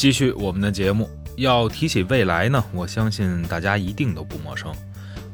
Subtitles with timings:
[0.00, 4.74] 继续我们的节目，要提起蔚来呢，我相信大家一定都不陌生。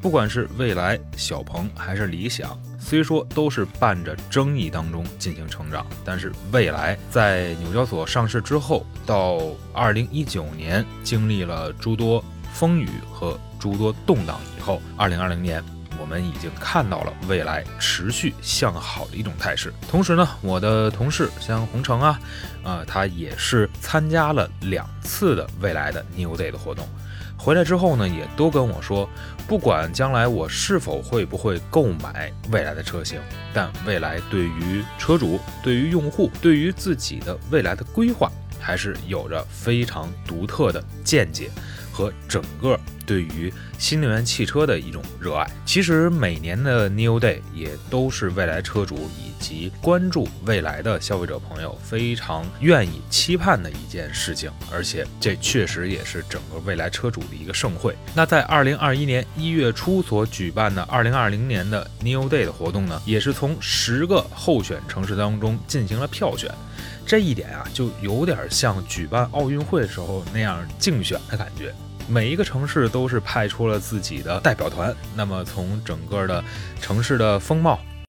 [0.02, 9.40] 不管是蔚来、小鹏还是理想，虽说都是伴着争议当中进行成长，但是蔚来在纽交所上市之后，到
[9.72, 15.62] 二零一九年经历了诸多风雨和诸多动荡以后，二零二零年。
[16.06, 19.74] 我们已经看到了未来持续向好的一种态势。
[19.90, 22.20] 同时呢，我的同事像洪城啊，
[22.62, 26.88] 呃，他也是参加了两次的未来的 New Day 的活动，
[27.36, 29.08] 回来之后呢，也都跟我说，
[29.48, 33.20] 不管将来我是否会不会购买未来的车型，
[33.52, 41.50] 但未来对于车主、对于用户、对于自己的未来的规划，还是有着非常独特的见解。
[41.96, 57.94] 和整个对于新能源汽车的一种热爱，其实每年的 New Day 也都是未来车主以及关注未来的消费者朋友非常愿意期盼的一件事情，而且这确实也是整个未来车主的一个盛会。
[58.14, 66.50] 那在二零二一年一月初所举办的二零二零年的 New Day 的活动呢，也是从十个候选城市当中进行了票选，
[67.06, 71.74] 这一点啊，就有点像举办奥运会时候那样竞选的感觉。
[72.08, 76.44] 每一个城市都是派出了自己的代表团，那么从整个的
[76.80, 77.80] 城市的风貌、